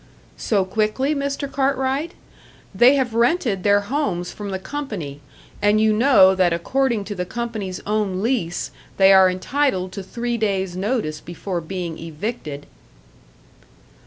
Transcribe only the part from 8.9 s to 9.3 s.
they are